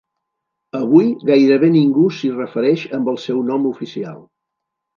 [0.79, 4.21] Avui, gairebé ningú s'hi refereix amb el seu nom oficial.